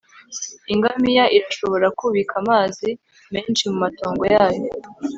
ingamiya 0.73 1.25
irashobora 1.37 1.87
kubika 1.99 2.33
amazi 2.43 2.89
menshi 3.33 3.63
mumatongo 3.71 4.23
yayo 4.35 4.63